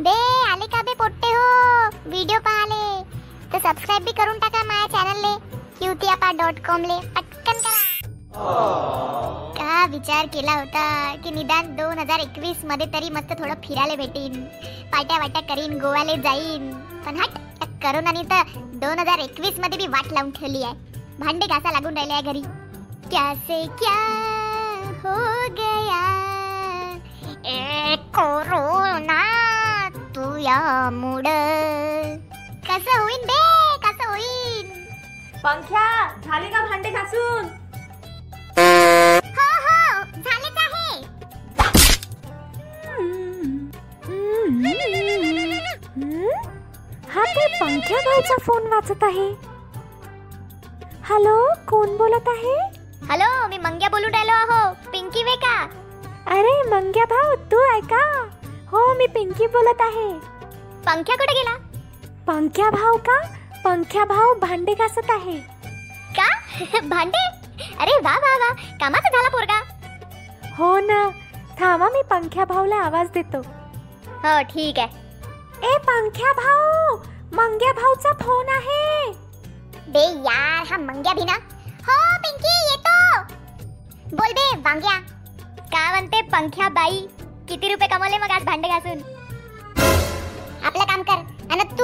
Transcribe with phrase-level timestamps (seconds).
[0.00, 0.12] बे
[0.52, 1.44] आले का बे पोट्टे हो?
[2.10, 3.02] व्हिडिओ पाहाले.
[3.52, 5.30] तर सबस्क्राईब बी करून टाका माझ्या चॅनलले
[5.78, 6.98] क्यूतियापा डॉट कॉम ले.
[7.14, 7.78] पटकन करा.
[9.58, 10.84] का विचार केला होता
[11.24, 14.44] की निदान दोन हजार एकवीसमध्ये तरी मस्त थोडं फिरायला भेटीन.
[14.92, 16.70] पाट्या वाट्या करीन गोव्याला जाईन.
[17.06, 18.42] पण हट करून करोनाने तर
[18.84, 20.74] दोन हजार एकवीसमध्ये बी वाट लावून ठेवली आहे.
[21.20, 22.42] भांडे घासा लागून राहिले आहे घरी.
[23.12, 23.98] कैसे क्या
[25.04, 25.18] हो
[25.58, 26.04] गया?
[27.46, 28.75] ए कोरोना
[30.46, 31.26] तू या मुड
[32.66, 33.38] कसं होईन बे
[33.84, 34.68] कसं होईन
[35.44, 35.86] पंख्या
[36.24, 37.48] झाले का भांडे घासून
[39.38, 41.00] हो हो झालेच आहे
[47.14, 49.28] हा ते पंख्या भाऊचा फोन वाचत आहे.
[51.08, 51.36] हॅलो
[51.68, 52.56] कोण बोलत आहे?
[53.08, 54.72] हॅलो मी मंग्या बोलून राहिलो आहो.
[54.92, 55.58] पिंकी वे का?
[56.36, 58.04] अरे मंग्या भाऊ तू आहे का?
[58.70, 60.35] हो मी पिंकी बोलत आहे.
[60.86, 61.56] पंख्या कुठे गेला?
[62.26, 63.20] पंख्या भाऊ का?
[63.64, 65.38] पंख्या भाऊ भांडे घासत आहे.
[66.18, 66.28] का?
[66.80, 67.26] भांडे?
[67.80, 68.52] अरे वा वा वा.
[68.80, 69.60] कामाचा झाला पोरगा.
[70.58, 71.10] हो ना.
[71.60, 73.38] थांबा मी पंख्या भाऊला आवाज देतो.
[74.06, 75.06] हो ठीक आहे.
[75.72, 76.96] ए पंख्या भाऊ!
[77.32, 79.10] मंग्या भाऊचा फोन आहे.
[79.88, 81.34] बे यार हा मंग्या भी ना
[81.88, 83.22] हो पिंकी येतो.
[84.16, 84.98] बोल बे वांग्या.
[85.58, 87.06] का म्हणते पंख्या बाई
[87.48, 89.25] किती रुपये कमवले मग आज भांडे घासून?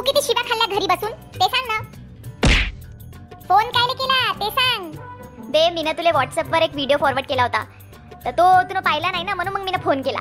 [0.00, 1.10] तू किती शिवा खाल्ल्या घरी बसून?
[1.12, 1.78] ते सांग ना.
[3.48, 4.32] फोन काय केला?
[4.32, 4.92] ते सांग.
[5.38, 7.64] बे मीनं तुला व्हॉट्सअपवर एक व्हिडिओ फॉरवर्ड केला होता.
[8.24, 10.18] तर तो तुला पाहिला नाही ना म्हणून मग मीनं फोन केला.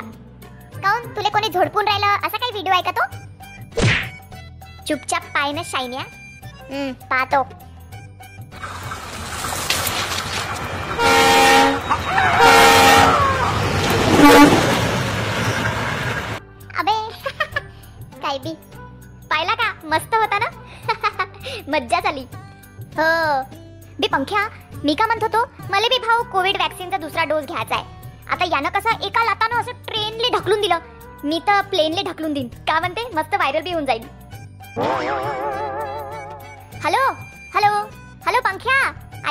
[0.84, 1.16] काऊन?
[1.16, 2.08] तुला कोणी झोडपून राहिलं?
[2.08, 3.06] असा काही व्हिडिओ आहे का तो?
[4.88, 6.04] चुपचाप पाय ना शायन्या.
[7.10, 7.44] पाहतो.
[19.30, 19.72] पाहिला का?
[19.90, 20.50] मस्त होता ना?
[21.72, 22.22] मज्जा झाली
[22.98, 23.42] हो.
[24.00, 24.48] बी पंख्या
[24.84, 27.86] मी का म्हणत होतो मला बी भाऊ कोविड वॅक्सिनचा दुसरा डोस घ्यायचा आहे.
[28.32, 30.80] आता यानं कसं एका लातानं असं ट्रेनले ढकलून दिलं.
[31.24, 32.48] मी तर प्लेनले ढकलून देईन.
[32.68, 33.08] का म्हणते?
[33.14, 34.04] मस्त व्हायरल बी होऊन जाईल.
[36.84, 37.12] हॅलो?
[37.54, 37.74] हॅलो?
[38.26, 38.78] हॅलो पंख्या?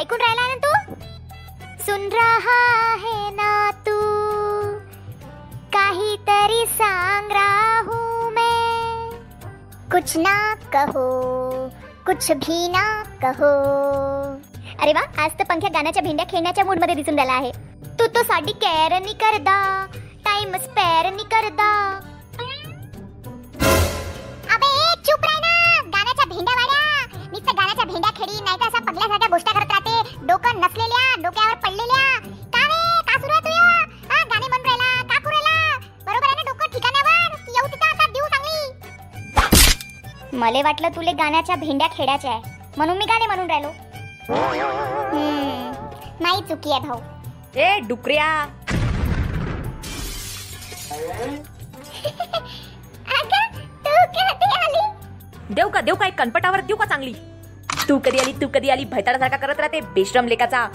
[0.00, 0.94] ऐकून राहिला ना तू?
[1.86, 2.58] सुन रहा
[3.04, 3.98] है ना तू?
[5.72, 7.07] काहीतरी सांग
[9.98, 10.32] कुछ ना
[10.74, 11.04] कहो
[12.06, 12.82] कुछ भी ना
[13.22, 13.48] कहो।
[14.82, 17.50] अरे वा आज तर पंख्या गाण्याच्या भेंड्या खेळण्याच्या मूडमध्ये दिसून राहिला आहे.
[17.98, 19.86] तू तो साडी केअर नाही करदा
[20.24, 21.87] टाइम स्पेअर नाही करदा.
[40.38, 42.56] मले वाटलं तुले गाण्याच्या भेंड्या खेळायच्या आहे.
[42.76, 43.70] म्हणून मी गाणे म्हणून राहिलो.
[46.20, 47.00] नाही चुकी आहे भाऊ.
[47.56, 48.46] ए डुकऱ्या.
[55.50, 57.12] देऊ का देऊ का एक कनपटावर देऊ का चांगली?
[57.88, 58.84] तू कधी आली तू कधी आली?
[58.84, 60.66] भैताडासारखा करत राहते बेश्रम लेकाचा.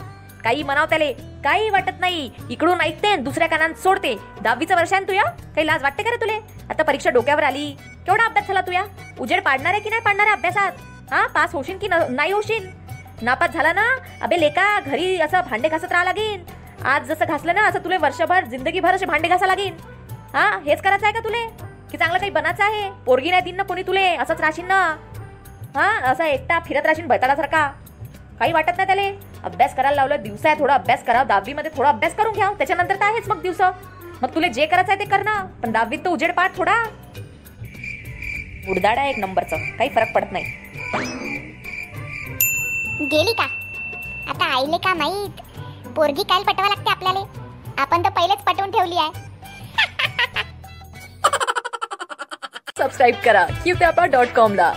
[0.44, 1.14] काही म्हणाव त्याले.
[1.14, 2.32] काही वाटत नाही.
[2.50, 4.16] इकडून ऐकते आणि दुसऱ्या कानात सोडते.
[4.42, 5.24] दहावीचं वर्ष आहे तुया?
[5.24, 6.40] काही लाज वाटते का रे तुले?
[6.70, 7.72] आता परीक्षा डोक्यावर आली.
[8.06, 8.84] केवढा अभ्यास झाला तुया?
[9.20, 10.72] उजेड पाडणार आहे की नाही पाडणार आहे अभ्यासात?
[11.14, 12.70] हा पास होशील की न- नाही होशील?
[13.22, 13.96] नापास झाला ना?
[14.22, 16.44] अबे लेका घरी असं भांडे घासत राहा लागेल.
[16.86, 19.74] आज जसं घासलं ना असं तुले वर्षभर जिंदगीभर असे भांडे घासा लागेल.
[20.34, 21.48] हा हेच करायचं आहे का तुले?
[21.92, 22.92] की चांगलं काही बनायचं आहे?
[23.06, 24.16] पोरगी नाही दिन ना कोणी तुले?
[24.16, 24.96] असंच राहशील ना?
[25.76, 27.68] हा असं एकटा फिरत राहशील भैताडासारखा.
[28.40, 29.33] काही वाटत नाही त्याले?
[29.44, 33.06] अभ्यास करायला लावलं दिवसा आहे थोडा अभ्यास करा दहावीमध्ये थोडा अभ्यास करून घ्या त्याच्यानंतर तर
[33.06, 33.62] आहेच मग दिवस.
[34.22, 35.34] मग तुला जे करायचं आहे ते कर ना
[35.64, 36.74] पण दहावीत तर उजेड पाठ थोडा.
[38.70, 40.44] उडदाड आहे एक नंबरचं काही फरक पडत नाही.
[43.12, 43.48] गेली का?
[44.30, 45.42] आता आईले का माहीत?
[45.96, 47.20] पोरगी काय पटवा लागते आपल्याला.
[47.78, 49.12] आपण तर पहिलेच पटवून ठेवली आहे.
[52.78, 53.76] सबस्क्राईब करा क्यू
[54.12, 54.72] डॉट कॉमला.